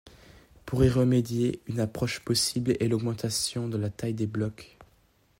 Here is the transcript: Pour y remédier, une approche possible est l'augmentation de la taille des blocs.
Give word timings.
Pour 0.65 0.83
y 0.83 0.89
remédier, 0.89 1.61
une 1.67 1.79
approche 1.79 2.21
possible 2.21 2.75
est 2.79 2.87
l'augmentation 2.87 3.67
de 3.67 3.77
la 3.77 3.91
taille 3.91 4.15
des 4.15 4.25
blocs. 4.25 4.77